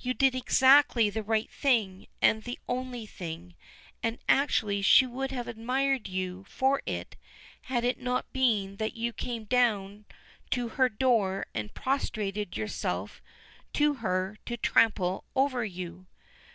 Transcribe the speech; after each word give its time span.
You 0.00 0.14
did 0.14 0.34
exactly 0.34 1.10
the 1.10 1.22
right 1.22 1.50
thing, 1.50 2.06
and 2.22 2.44
the 2.44 2.58
only 2.66 3.04
thing, 3.04 3.54
and 4.02 4.16
actually 4.26 4.80
she 4.80 5.04
would 5.06 5.30
have 5.32 5.46
admired 5.48 6.08
you 6.08 6.46
for 6.48 6.80
it 6.86 7.14
had 7.60 7.84
it 7.84 8.00
not 8.00 8.32
been 8.32 8.76
that 8.76 8.96
you 8.96 9.12
came 9.12 9.44
down 9.44 10.06
to 10.52 10.70
her 10.80 10.88
door 10.88 11.44
and 11.54 11.74
prostrated 11.74 12.56
yourself 12.56 13.20
for 13.76 13.94
her 13.96 14.38
to 14.46 14.56
trample 14.56 15.24
over 15.34 15.62
you." 15.62 16.06